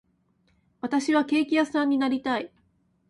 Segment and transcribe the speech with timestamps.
[0.81, 2.51] 私はケーキ屋さんになりたい